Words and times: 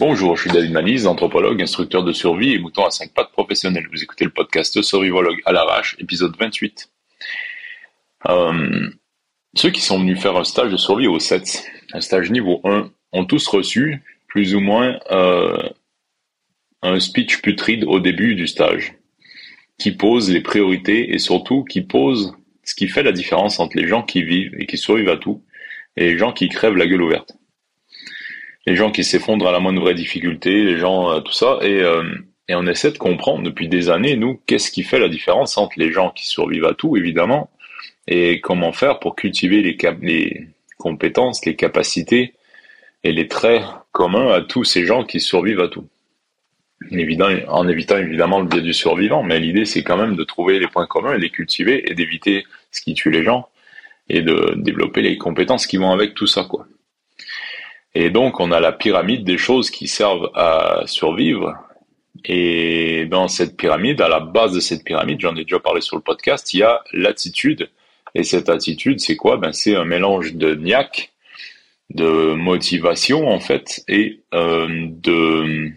Bonjour, 0.00 0.36
je 0.36 0.42
suis 0.42 0.50
David 0.52 0.70
Manise, 0.70 1.08
anthropologue, 1.08 1.60
instructeur 1.60 2.04
de 2.04 2.12
survie 2.12 2.52
et 2.52 2.58
mouton 2.60 2.84
à 2.84 2.90
5 2.90 3.12
pattes 3.12 3.32
professionnel. 3.32 3.88
Vous 3.90 4.00
écoutez 4.00 4.24
le 4.24 4.30
podcast 4.30 4.80
Survivologue 4.80 5.40
à 5.44 5.50
l'arrache, 5.50 5.96
épisode 5.98 6.36
28. 6.38 6.88
Euh, 8.28 8.90
ceux 9.56 9.70
qui 9.70 9.80
sont 9.80 9.98
venus 9.98 10.20
faire 10.20 10.36
un 10.36 10.44
stage 10.44 10.70
de 10.70 10.76
survie 10.76 11.08
au 11.08 11.18
7, 11.18 11.68
un 11.94 12.00
stage 12.00 12.30
niveau 12.30 12.60
1, 12.62 12.92
ont 13.10 13.24
tous 13.24 13.44
reçu 13.48 14.00
plus 14.28 14.54
ou 14.54 14.60
moins 14.60 15.00
euh, 15.10 15.68
un 16.82 17.00
speech 17.00 17.42
putride 17.42 17.82
au 17.82 17.98
début 17.98 18.36
du 18.36 18.46
stage, 18.46 18.94
qui 19.78 19.90
pose 19.90 20.30
les 20.30 20.42
priorités 20.42 21.12
et 21.12 21.18
surtout 21.18 21.64
qui 21.64 21.80
pose 21.80 22.36
ce 22.62 22.76
qui 22.76 22.86
fait 22.86 23.02
la 23.02 23.10
différence 23.10 23.58
entre 23.58 23.76
les 23.76 23.88
gens 23.88 24.04
qui 24.04 24.22
vivent 24.22 24.54
et 24.60 24.66
qui 24.66 24.78
survivent 24.78 25.08
à 25.08 25.16
tout 25.16 25.42
et 25.96 26.04
les 26.04 26.18
gens 26.18 26.32
qui 26.32 26.48
crèvent 26.48 26.76
la 26.76 26.86
gueule 26.86 27.02
ouverte 27.02 27.37
les 28.68 28.76
gens 28.76 28.90
qui 28.90 29.02
s'effondrent 29.02 29.48
à 29.48 29.52
la 29.52 29.60
moindre 29.60 29.80
vraie 29.80 29.94
difficulté, 29.94 30.62
les 30.62 30.76
gens, 30.76 31.10
euh, 31.10 31.20
tout 31.20 31.32
ça, 31.32 31.58
et, 31.62 31.80
euh, 31.80 32.04
et 32.48 32.54
on 32.54 32.66
essaie 32.66 32.92
de 32.92 32.98
comprendre 32.98 33.42
depuis 33.42 33.66
des 33.66 33.88
années, 33.88 34.14
nous, 34.16 34.40
qu'est-ce 34.44 34.70
qui 34.70 34.82
fait 34.82 34.98
la 34.98 35.08
différence 35.08 35.56
entre 35.56 35.78
les 35.78 35.90
gens 35.90 36.10
qui 36.10 36.26
survivent 36.26 36.66
à 36.66 36.74
tout, 36.74 36.94
évidemment, 36.94 37.50
et 38.06 38.42
comment 38.42 38.72
faire 38.72 38.98
pour 38.98 39.16
cultiver 39.16 39.62
les, 39.62 39.78
les 40.02 40.48
compétences, 40.76 41.46
les 41.46 41.56
capacités 41.56 42.34
et 43.04 43.12
les 43.12 43.26
traits 43.26 43.62
communs 43.92 44.30
à 44.32 44.42
tous 44.42 44.64
ces 44.64 44.84
gens 44.84 45.02
qui 45.02 45.20
survivent 45.20 45.60
à 45.60 45.68
tout. 45.68 45.86
En 47.48 47.68
évitant 47.68 47.96
évidemment 47.96 48.40
le 48.40 48.46
biais 48.46 48.60
du 48.60 48.74
survivant, 48.74 49.22
mais 49.22 49.40
l'idée 49.40 49.64
c'est 49.64 49.82
quand 49.82 49.96
même 49.96 50.14
de 50.14 50.24
trouver 50.24 50.58
les 50.60 50.68
points 50.68 50.86
communs 50.86 51.14
et 51.14 51.18
les 51.18 51.30
cultiver 51.30 51.90
et 51.90 51.94
d'éviter 51.94 52.44
ce 52.70 52.80
qui 52.82 52.94
tue 52.94 53.10
les 53.10 53.24
gens 53.24 53.48
et 54.08 54.22
de 54.22 54.54
développer 54.56 55.02
les 55.02 55.18
compétences 55.18 55.66
qui 55.66 55.76
vont 55.76 55.90
avec 55.90 56.14
tout 56.14 56.26
ça, 56.26 56.44
quoi. 56.44 56.66
Et 57.94 58.10
donc, 58.10 58.40
on 58.40 58.52
a 58.52 58.60
la 58.60 58.72
pyramide 58.72 59.24
des 59.24 59.38
choses 59.38 59.70
qui 59.70 59.88
servent 59.88 60.30
à 60.34 60.82
survivre. 60.86 61.54
Et 62.24 63.06
dans 63.06 63.28
cette 63.28 63.56
pyramide, 63.56 64.00
à 64.00 64.08
la 64.08 64.20
base 64.20 64.52
de 64.52 64.60
cette 64.60 64.84
pyramide, 64.84 65.20
j'en 65.20 65.36
ai 65.36 65.44
déjà 65.44 65.58
parlé 65.58 65.80
sur 65.80 65.96
le 65.96 66.02
podcast, 66.02 66.52
il 66.54 66.60
y 66.60 66.62
a 66.62 66.82
l'attitude. 66.92 67.70
Et 68.14 68.24
cette 68.24 68.48
attitude, 68.48 69.00
c'est 69.00 69.16
quoi? 69.16 69.36
Ben, 69.36 69.52
c'est 69.52 69.76
un 69.76 69.84
mélange 69.84 70.34
de 70.34 70.54
niaque, 70.54 71.12
de 71.90 72.34
motivation 72.34 73.28
en 73.28 73.40
fait, 73.40 73.82
et 73.88 74.20
euh, 74.34 74.66
de 74.88 75.70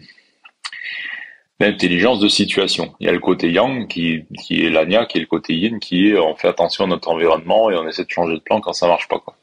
d'intelligence 1.60 2.18
de 2.18 2.26
situation. 2.26 2.94
Il 2.98 3.06
y 3.06 3.08
a 3.08 3.12
le 3.12 3.20
côté 3.20 3.48
yang 3.52 3.86
qui, 3.86 4.24
qui 4.40 4.64
est 4.64 4.70
la 4.70 4.82
et 4.82 5.20
le 5.20 5.26
côté 5.26 5.54
yin 5.54 5.78
qui 5.78 6.08
est 6.08 6.18
on 6.18 6.34
fait 6.34 6.48
attention 6.48 6.84
à 6.84 6.86
notre 6.88 7.08
environnement 7.08 7.70
et 7.70 7.76
on 7.76 7.86
essaie 7.86 8.04
de 8.04 8.10
changer 8.10 8.34
de 8.34 8.40
plan 8.40 8.60
quand 8.60 8.72
ça 8.72 8.88
marche 8.88 9.06
pas 9.06 9.20
quoi. 9.20 9.36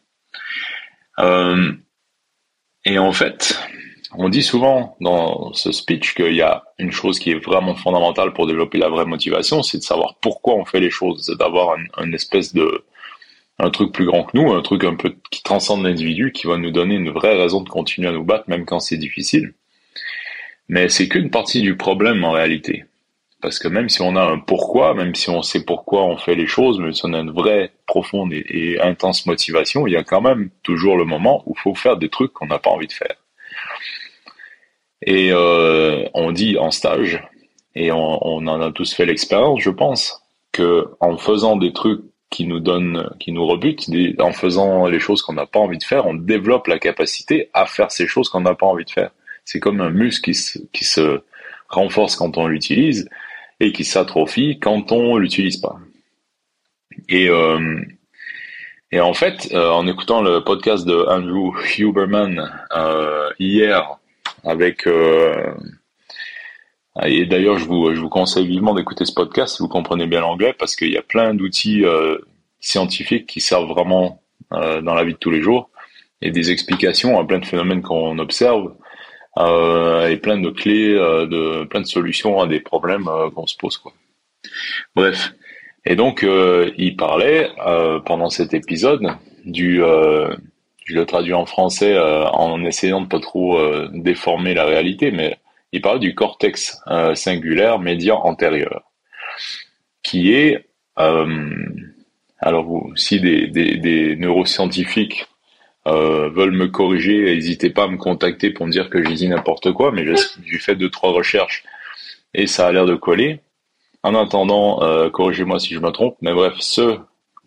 Euh, 1.19 1.71
et 2.89 2.97
en 2.97 3.11
fait, 3.11 3.59
on 4.17 4.29
dit 4.29 4.41
souvent 4.41 4.97
dans 4.99 5.53
ce 5.53 5.71
speech 5.71 6.15
qu'il 6.15 6.33
y 6.33 6.41
a 6.41 6.63
une 6.79 6.91
chose 6.91 7.19
qui 7.19 7.29
est 7.29 7.45
vraiment 7.45 7.75
fondamentale 7.75 8.33
pour 8.33 8.47
développer 8.47 8.79
la 8.79 8.89
vraie 8.89 9.05
motivation, 9.05 9.61
c'est 9.61 9.77
de 9.77 9.83
savoir 9.83 10.15
pourquoi 10.21 10.55
on 10.55 10.65
fait 10.65 10.79
les 10.79 10.89
choses, 10.89 11.25
c'est 11.27 11.37
d'avoir 11.37 11.77
un, 11.97 12.11
espèce 12.13 12.51
de 12.51 12.83
un 13.59 13.69
truc 13.69 13.91
plus 13.91 14.05
grand 14.05 14.23
que 14.23 14.35
nous, 14.35 14.51
un 14.53 14.63
truc 14.63 14.85
un 14.85 14.95
peu 14.95 15.15
qui 15.29 15.43
transcende 15.43 15.83
l'individu, 15.83 16.31
qui 16.31 16.47
va 16.47 16.57
nous 16.57 16.71
donner 16.71 16.95
une 16.95 17.11
vraie 17.11 17.37
raison 17.37 17.61
de 17.61 17.69
continuer 17.69 18.07
à 18.07 18.11
nous 18.11 18.23
battre, 18.23 18.49
même 18.49 18.65
quand 18.65 18.79
c'est 18.79 18.97
difficile. 18.97 19.53
Mais 20.67 20.89
c'est 20.89 21.07
qu'une 21.09 21.29
partie 21.29 21.61
du 21.61 21.77
problème 21.77 22.23
en 22.23 22.31
réalité. 22.31 22.85
Parce 23.41 23.57
que 23.57 23.69
même 23.69 23.87
si 23.87 24.01
on 24.01 24.15
a 24.17 24.23
un 24.23 24.37
pourquoi, 24.37 24.93
même 24.93 25.15
si 25.15 25.29
on 25.29 25.41
sait 25.41 25.63
pourquoi 25.63 26.03
on 26.03 26.17
fait 26.17 26.35
les 26.35 26.47
choses, 26.47 26.77
même 26.79 26.91
si 26.91 27.01
on 27.05 27.13
a 27.13 27.19
une 27.19 27.31
vraie, 27.31 27.71
profonde 27.85 28.33
et, 28.33 28.79
intense 28.81 29.25
motivation, 29.25 29.87
il 29.87 29.93
y 29.93 29.97
a 29.97 30.03
quand 30.03 30.21
même 30.21 30.49
toujours 30.61 30.97
le 30.97 31.05
moment 31.05 31.43
où 31.45 31.53
il 31.57 31.61
faut 31.61 31.73
faire 31.73 31.97
des 31.97 32.09
trucs 32.09 32.33
qu'on 32.33 32.47
n'a 32.47 32.59
pas 32.59 32.69
envie 32.69 32.87
de 32.87 32.93
faire. 32.93 33.15
Et 35.01 35.31
euh, 35.31 36.05
on 36.13 36.31
dit 36.31 36.57
en 36.57 36.71
stage, 36.71 37.23
et 37.75 37.91
on, 37.91 37.97
en 37.97 38.61
a 38.61 38.71
tous 38.71 38.93
fait 38.93 39.05
l'expérience, 39.05 39.61
je 39.61 39.69
pense, 39.69 40.21
que 40.51 40.87
en 40.99 41.17
faisant 41.17 41.55
des 41.55 41.71
trucs 41.71 42.01
qui 42.29 42.45
nous 42.45 42.59
donnent, 42.59 43.09
qui 43.19 43.31
nous 43.31 43.47
rebutent, 43.47 43.89
en 44.19 44.33
faisant 44.33 44.85
les 44.87 44.99
choses 44.99 45.21
qu'on 45.21 45.33
n'a 45.33 45.45
pas 45.45 45.59
envie 45.59 45.77
de 45.77 45.83
faire, 45.83 46.05
on 46.05 46.13
développe 46.13 46.67
la 46.67 46.77
capacité 46.77 47.49
à 47.53 47.65
faire 47.65 47.91
ces 47.91 48.05
choses 48.05 48.29
qu'on 48.29 48.41
n'a 48.41 48.53
pas 48.53 48.67
envie 48.67 48.85
de 48.85 48.91
faire. 48.91 49.11
C'est 49.45 49.59
comme 49.59 49.79
un 49.81 49.89
muscle 49.89 50.29
qui 50.29 50.83
se 50.83 51.21
renforce 51.69 52.15
quand 52.15 52.37
on 52.37 52.47
l'utilise 52.47 53.09
et 53.59 53.71
qui 53.71 53.83
s'atrophie 53.83 54.59
quand 54.59 54.91
on 54.91 55.17
l'utilise 55.17 55.57
pas. 55.57 55.77
Et 57.07 57.29
euh, 57.29 57.81
et 58.91 58.99
en 58.99 59.13
fait, 59.13 59.49
euh, 59.53 59.69
en 59.69 59.87
écoutant 59.87 60.21
le 60.21 60.43
podcast 60.43 60.85
de 60.85 61.05
Andrew 61.07 61.53
Huberman 61.77 62.51
euh, 62.75 63.29
hier, 63.39 63.99
avec 64.43 64.87
euh, 64.87 65.53
et 67.03 67.25
d'ailleurs 67.25 67.57
je 67.57 67.65
vous 67.65 67.93
je 67.93 67.99
vous 67.99 68.09
conseille 68.09 68.47
vivement 68.47 68.73
d'écouter 68.73 69.05
ce 69.05 69.13
podcast 69.13 69.55
si 69.55 69.63
vous 69.63 69.69
comprenez 69.69 70.07
bien 70.07 70.21
l'anglais 70.21 70.53
parce 70.57 70.75
qu'il 70.75 70.91
y 70.91 70.97
a 70.97 71.01
plein 71.01 71.33
d'outils 71.33 71.85
euh, 71.85 72.17
scientifiques 72.59 73.27
qui 73.27 73.41
servent 73.41 73.69
vraiment 73.69 74.21
euh, 74.53 74.81
dans 74.81 74.93
la 74.93 75.03
vie 75.03 75.13
de 75.13 75.17
tous 75.17 75.31
les 75.31 75.41
jours 75.41 75.69
et 76.21 76.31
des 76.31 76.51
explications 76.51 77.19
à 77.19 77.25
plein 77.25 77.39
de 77.39 77.45
phénomènes 77.45 77.81
qu'on 77.81 78.17
observe 78.19 78.73
et 79.39 80.17
plein 80.17 80.39
de 80.39 80.49
clés, 80.49 80.93
euh, 80.93 81.25
de 81.25 81.65
plein 81.65 81.81
de 81.81 81.87
solutions 81.87 82.41
à 82.41 82.47
des 82.47 82.59
problèmes 82.59 83.07
euh, 83.07 83.29
qu'on 83.29 83.47
se 83.47 83.55
pose 83.55 83.77
quoi. 83.77 83.93
Bref. 84.95 85.33
Et 85.85 85.95
donc 85.95 86.25
il 86.77 86.97
parlait 86.97 87.49
pendant 88.05 88.29
cet 88.29 88.53
épisode 88.53 89.07
du 89.45 89.77
je 89.77 90.93
le 90.93 91.05
traduis 91.05 91.33
en 91.33 91.45
français 91.45 91.97
en 91.97 92.63
essayant 92.65 92.99
de 93.01 93.07
pas 93.07 93.21
trop 93.21 93.57
déformer 93.87 94.53
la 94.53 94.65
réalité, 94.65 95.09
mais 95.09 95.37
il 95.71 95.81
parle 95.81 96.01
du 96.01 96.13
cortex 96.13 96.81
singulaire 97.15 97.79
médian 97.79 98.19
antérieur, 98.19 98.83
qui 100.03 100.33
est 100.33 100.67
alors 100.97 102.89
si 102.95 103.21
des 103.21 104.15
neuroscientifiques 104.17 105.28
euh, 105.89 106.29
veulent 106.29 106.51
me 106.51 106.67
corriger, 106.67 107.23
n'hésitez 107.23 107.69
pas 107.69 107.83
à 107.83 107.87
me 107.87 107.97
contacter 107.97 108.51
pour 108.51 108.67
me 108.67 108.71
dire 108.71 108.89
que 108.89 109.03
j'ai 109.03 109.13
dit 109.13 109.27
n'importe 109.27 109.71
quoi, 109.73 109.91
mais 109.91 110.05
j'ai 110.05 110.59
fait 110.59 110.75
deux 110.75 110.89
trois 110.89 111.11
recherches 111.11 111.63
et 112.33 112.47
ça 112.47 112.67
a 112.67 112.71
l'air 112.71 112.85
de 112.85 112.95
coller. 112.95 113.39
En 114.03 114.15
attendant, 114.15 114.83
euh, 114.83 115.09
corrigez-moi 115.09 115.59
si 115.59 115.73
je 115.73 115.79
me 115.79 115.89
trompe, 115.91 116.17
mais 116.21 116.33
bref, 116.33 116.53
ce 116.59 116.99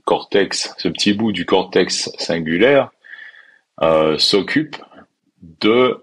cortex, 0.05 0.75
ce 0.79 0.89
petit 0.89 1.13
bout 1.13 1.33
du 1.33 1.47
cortex 1.47 2.11
singulaire, 2.19 2.91
euh, 3.83 4.19
s'occupe 4.19 4.77
de 5.61 6.01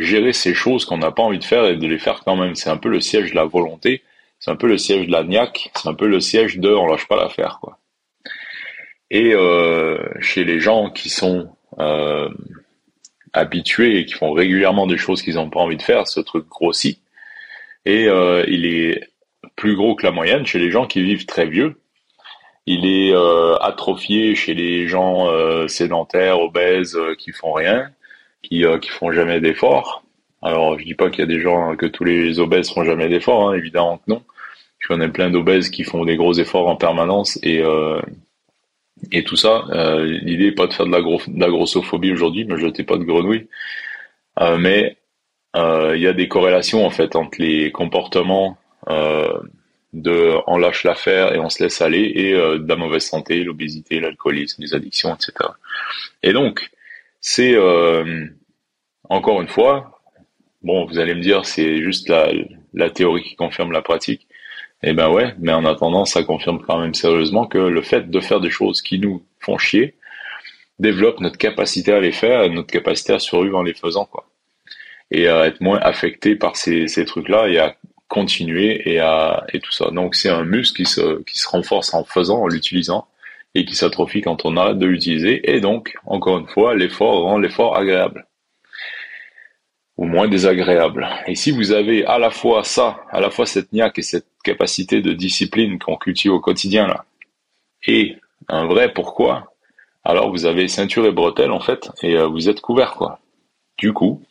gérer 0.00 0.32
ces 0.32 0.54
choses 0.54 0.84
qu'on 0.84 0.98
n'a 0.98 1.12
pas 1.12 1.22
envie 1.22 1.38
de 1.38 1.44
faire 1.44 1.64
et 1.64 1.76
de 1.76 1.86
les 1.86 1.98
faire 1.98 2.22
quand 2.24 2.36
même. 2.36 2.54
C'est 2.54 2.70
un 2.70 2.76
peu 2.76 2.88
le 2.88 3.00
siège 3.00 3.30
de 3.30 3.36
la 3.36 3.44
volonté, 3.44 4.02
c'est 4.38 4.50
un 4.50 4.56
peu 4.56 4.66
le 4.66 4.78
siège 4.78 5.06
de 5.06 5.12
la 5.12 5.24
niaque, 5.24 5.70
c'est 5.74 5.88
un 5.88 5.94
peu 5.94 6.06
le 6.06 6.20
siège 6.20 6.58
de 6.58 6.70
on 6.70 6.86
lâche 6.86 7.06
pas 7.06 7.16
l'affaire 7.16 7.58
quoi. 7.60 7.79
Et 9.10 9.34
euh, 9.34 9.98
chez 10.20 10.44
les 10.44 10.60
gens 10.60 10.90
qui 10.90 11.08
sont 11.10 11.50
euh, 11.78 12.28
habitués 13.32 13.98
et 13.98 14.04
qui 14.04 14.14
font 14.14 14.32
régulièrement 14.32 14.86
des 14.86 14.98
choses 14.98 15.22
qu'ils 15.22 15.34
n'ont 15.34 15.50
pas 15.50 15.60
envie 15.60 15.76
de 15.76 15.82
faire, 15.82 16.06
ce 16.06 16.20
truc 16.20 16.46
grossit. 16.48 17.00
Et 17.86 18.06
euh, 18.08 18.44
il 18.46 18.66
est 18.66 19.08
plus 19.56 19.74
gros 19.74 19.96
que 19.96 20.06
la 20.06 20.12
moyenne 20.12 20.46
chez 20.46 20.58
les 20.58 20.70
gens 20.70 20.86
qui 20.86 21.02
vivent 21.02 21.26
très 21.26 21.46
vieux. 21.46 21.80
Il 22.66 22.86
est 22.86 23.12
atrophié 23.60 24.36
chez 24.36 24.54
les 24.54 24.86
gens 24.86 25.26
sédentaires, 25.66 26.40
obèses, 26.40 26.96
qui 27.18 27.32
font 27.32 27.52
rien, 27.52 27.90
qui 28.42 28.64
qui 28.80 28.90
font 28.90 29.10
jamais 29.10 29.40
d'efforts. 29.40 30.04
Alors 30.40 30.78
je 30.78 30.84
dis 30.84 30.94
pas 30.94 31.10
qu'il 31.10 31.20
y 31.20 31.22
a 31.22 31.26
des 31.26 31.40
gens 31.40 31.74
que 31.74 31.86
tous 31.86 32.04
les 32.04 32.38
obèses 32.38 32.70
font 32.70 32.84
jamais 32.84 33.08
d'efforts, 33.08 33.48
hein, 33.48 33.54
évidemment 33.54 33.96
que 33.98 34.04
non. 34.08 34.22
Je 34.78 34.86
connais 34.86 35.08
plein 35.08 35.30
d'obèses 35.30 35.68
qui 35.68 35.82
font 35.82 36.04
des 36.04 36.16
gros 36.16 36.34
efforts 36.34 36.68
en 36.68 36.76
permanence 36.76 37.40
et 37.42 37.60
et 39.12 39.24
tout 39.24 39.36
ça, 39.36 39.64
euh, 39.70 40.04
l'idée 40.04 40.46
n'est 40.46 40.52
pas 40.52 40.66
de 40.66 40.72
faire 40.72 40.86
de 40.86 40.92
la, 40.92 41.48
grossophobie 41.48 42.12
aujourd'hui, 42.12 42.44
ne 42.46 42.56
jetez 42.56 42.84
pas 42.84 42.96
de 42.96 43.04
grenouilles, 43.04 43.48
euh, 44.40 44.58
mais 44.58 44.96
euh, 45.56 45.96
il 45.96 46.02
y 46.02 46.06
a 46.06 46.12
des 46.12 46.28
corrélations 46.28 46.84
en 46.84 46.90
fait 46.90 47.16
entre 47.16 47.40
les 47.40 47.72
comportements 47.72 48.56
de 49.92 50.36
on 50.46 50.56
lâche 50.56 50.84
l'affaire 50.84 51.34
et 51.34 51.38
on 51.38 51.50
se 51.50 51.62
laisse 51.62 51.80
aller 51.82 52.12
et 52.14 52.32
de 52.32 52.66
la 52.66 52.76
mauvaise 52.76 53.04
santé, 53.04 53.42
l'obésité, 53.44 54.00
l'alcoolisme, 54.00 54.62
les 54.62 54.74
addictions, 54.74 55.14
etc. 55.14 55.32
Et 56.22 56.32
donc 56.32 56.70
c'est 57.20 57.56
encore 59.08 59.42
une 59.42 59.48
fois, 59.48 60.00
bon 60.62 60.86
vous 60.86 60.98
allez 60.98 61.14
me 61.14 61.20
dire 61.20 61.44
c'est 61.44 61.82
juste 61.82 62.08
la, 62.08 62.30
la 62.72 62.90
théorie 62.90 63.22
qui 63.22 63.36
confirme 63.36 63.72
la 63.72 63.82
pratique, 63.82 64.26
eh 64.82 64.92
ben 64.94 65.10
ouais, 65.10 65.34
mais 65.38 65.52
en 65.52 65.64
attendant, 65.64 66.04
ça 66.04 66.22
confirme 66.22 66.60
quand 66.66 66.78
même 66.78 66.94
sérieusement 66.94 67.46
que 67.46 67.58
le 67.58 67.82
fait 67.82 68.10
de 68.10 68.20
faire 68.20 68.40
des 68.40 68.50
choses 68.50 68.80
qui 68.80 68.98
nous 68.98 69.22
font 69.38 69.58
chier 69.58 69.94
développe 70.78 71.20
notre 71.20 71.36
capacité 71.36 71.92
à 71.92 72.00
les 72.00 72.12
faire, 72.12 72.48
notre 72.50 72.72
capacité 72.72 73.12
à 73.12 73.18
survivre 73.18 73.58
en 73.58 73.62
les 73.62 73.74
faisant, 73.74 74.06
quoi. 74.06 74.26
Et 75.10 75.28
à 75.28 75.46
être 75.46 75.60
moins 75.60 75.78
affecté 75.82 76.36
par 76.36 76.56
ces, 76.56 76.86
trucs-là 77.04 77.48
et 77.48 77.58
à 77.58 77.76
continuer 78.08 78.88
et 78.90 79.00
à 79.00 79.44
et 79.52 79.60
tout 79.60 79.72
ça. 79.72 79.90
Donc 79.90 80.14
c'est 80.14 80.28
un 80.28 80.44
muscle 80.44 80.76
qui 80.76 80.86
se 80.86 81.22
qui 81.24 81.38
se 81.38 81.48
renforce 81.48 81.92
en 81.94 82.04
faisant, 82.04 82.42
en 82.42 82.46
l'utilisant 82.46 83.06
et 83.54 83.64
qui 83.64 83.74
s'atrophie 83.74 84.22
quand 84.22 84.44
on 84.44 84.56
arrête 84.56 84.78
de 84.78 84.86
l'utiliser. 84.86 85.50
Et 85.52 85.60
donc, 85.60 85.94
encore 86.06 86.38
une 86.38 86.46
fois, 86.46 86.74
l'effort 86.74 87.22
rend 87.22 87.38
l'effort 87.38 87.76
agréable. 87.76 88.26
Ou 90.00 90.06
moins 90.06 90.28
désagréable. 90.28 91.06
Et 91.26 91.34
si 91.34 91.50
vous 91.50 91.72
avez 91.72 92.06
à 92.06 92.18
la 92.18 92.30
fois 92.30 92.64
ça, 92.64 93.04
à 93.10 93.20
la 93.20 93.28
fois 93.28 93.44
cette 93.44 93.70
niaque 93.74 93.98
et 93.98 94.02
cette 94.02 94.26
capacité 94.42 95.02
de 95.02 95.12
discipline 95.12 95.78
qu'on 95.78 95.96
cultive 95.96 96.32
au 96.32 96.40
quotidien 96.40 96.86
là, 96.86 97.04
et 97.86 98.16
un 98.48 98.64
vrai 98.64 98.94
pourquoi, 98.94 99.52
alors 100.02 100.30
vous 100.30 100.46
avez 100.46 100.68
ceinture 100.68 101.04
et 101.04 101.12
bretelles 101.12 101.50
en 101.50 101.60
fait, 101.60 101.90
et 102.02 102.16
euh, 102.16 102.26
vous 102.28 102.48
êtes 102.48 102.62
couvert 102.62 102.94
quoi. 102.94 103.20
Du 103.76 103.92
coup, 103.92 104.22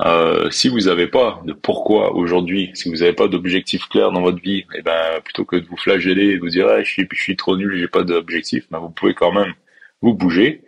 euh, 0.00 0.50
si 0.50 0.70
vous 0.70 0.80
n'avez 0.80 1.08
pas 1.08 1.42
de 1.44 1.52
pourquoi 1.52 2.14
aujourd'hui, 2.14 2.70
si 2.72 2.88
vous 2.88 2.96
n'avez 2.96 3.12
pas 3.12 3.28
d'objectif 3.28 3.86
clair 3.90 4.12
dans 4.12 4.22
votre 4.22 4.40
vie, 4.40 4.60
et 4.60 4.78
eh 4.78 4.82
ben 4.82 5.20
plutôt 5.22 5.44
que 5.44 5.56
de 5.56 5.66
vous 5.66 5.76
flageller 5.76 6.30
et 6.30 6.34
de 6.36 6.40
vous 6.40 6.48
dire 6.48 6.66
ah, 6.68 6.82
je 6.82 6.90
suis 6.90 7.06
je 7.12 7.22
suis 7.22 7.36
trop 7.36 7.54
nul, 7.54 7.76
j'ai 7.76 7.88
pas 7.88 8.02
d'objectif, 8.02 8.64
ben, 8.70 8.78
vous 8.78 8.88
pouvez 8.88 9.12
quand 9.12 9.32
même 9.32 9.52
vous 10.00 10.14
bouger 10.14 10.62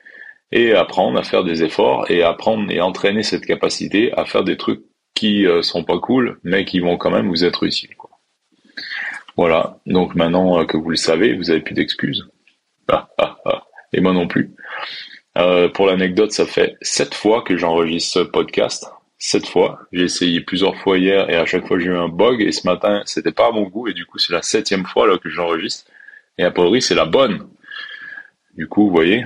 et 0.53 0.75
apprendre 0.75 1.19
à 1.19 1.23
faire 1.23 1.45
des 1.45 1.65
efforts 1.65 2.11
et 2.11 2.23
apprendre 2.23 2.71
et 2.71 2.81
entraîner 2.81 3.23
cette 3.23 3.47
capacité 3.47 4.13
à 4.13 4.25
faire 4.27 4.45
des 4.45 4.57
trucs 4.57 4.83
qui 5.15 5.47
euh, 5.47 5.63
sont 5.63 5.85
pas 5.85 5.99
cool, 5.99 6.39
mais 6.45 6.65
qui 6.65 6.81
vont 6.81 6.97
quand 6.97 7.11
même 7.11 7.29
vous 7.29 7.45
être 7.45 7.65
utiles. 7.65 7.97
Quoi. 7.97 8.11
Voilà. 9.37 9.79
Donc 9.87 10.15
maintenant 10.15 10.61
euh, 10.61 10.65
que 10.65 10.77
vous 10.77 10.91
le 10.91 10.97
savez, 10.97 11.35
vous 11.35 11.51
avez 11.51 11.61
plus 11.61 11.75
d'excuses. 11.75 12.29
Et 13.95 14.01
moi 14.01 14.13
non 14.13 14.27
plus. 14.27 14.55
Euh, 15.39 15.69
pour 15.69 15.87
l'anecdote, 15.87 16.33
ça 16.33 16.47
fait 16.47 16.77
sept 16.83 17.15
fois 17.15 17.43
que 17.43 17.57
j'enregistre 17.57 18.13
ce 18.13 18.19
podcast. 18.21 18.91
Sept 19.19 19.47
fois. 19.47 19.81
J'ai 19.93 20.05
essayé 20.05 20.41
plusieurs 20.41 20.77
fois 20.77 20.99
hier 20.99 21.31
et 21.31 21.37
à 21.37 21.47
chaque 21.47 21.67
fois 21.67 21.79
j'ai 21.79 21.87
eu 21.87 21.97
un 21.97 22.09
bug. 22.09 22.43
Et 22.43 22.53
ce 22.53 22.67
matin, 22.67 23.03
c'était 23.07 23.33
pas 23.33 23.49
à 23.49 23.53
mon 23.53 23.63
goût 23.63 23.89
et 23.89 23.95
du 23.95 24.05
coup 24.05 24.19
c'est 24.19 24.33
la 24.33 24.43
septième 24.43 24.85
fois 24.85 25.07
là 25.07 25.17
que 25.17 25.31
j'enregistre. 25.31 25.91
Et 26.39 26.45
a 26.45 26.51
priori 26.51 26.83
c'est 26.83 26.95
la 26.95 27.07
bonne. 27.07 27.49
Du 28.57 28.67
coup, 28.67 28.87
vous 28.87 28.95
voyez, 28.95 29.25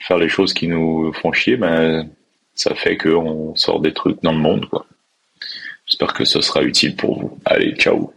faire 0.00 0.18
les 0.18 0.28
choses 0.28 0.52
qui 0.52 0.68
nous 0.68 1.12
font 1.12 1.32
chier, 1.32 1.56
ben 1.56 2.08
ça 2.54 2.74
fait 2.74 2.96
qu'on 2.96 3.54
sort 3.54 3.80
des 3.80 3.92
trucs 3.92 4.22
dans 4.22 4.32
le 4.32 4.38
monde 4.38 4.68
quoi. 4.68 4.86
J'espère 5.86 6.14
que 6.14 6.24
ce 6.24 6.40
sera 6.40 6.62
utile 6.62 6.96
pour 6.96 7.20
vous. 7.20 7.38
Allez, 7.44 7.74
ciao 7.76 8.12